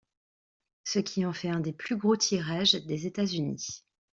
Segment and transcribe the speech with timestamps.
[0.83, 3.85] Ce qui en fait un des plus gros tirages des États-Unis.